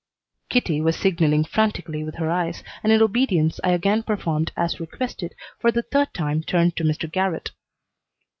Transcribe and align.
Kitty 0.49 0.81
was 0.81 0.95
signaling 0.97 1.43
frantically 1.45 2.03
with 2.03 2.15
her 2.15 2.27
eyes, 2.31 2.63
and 2.81 2.91
in 2.91 3.03
obedience 3.03 3.59
I 3.63 3.69
again 3.73 4.01
performed 4.01 4.51
as 4.57 4.79
requested, 4.79 5.35
for 5.59 5.71
the 5.71 5.83
third 5.83 6.11
time 6.11 6.41
turned 6.41 6.75
to 6.77 6.83
Mr. 6.83 7.07
Garrott. 7.07 7.51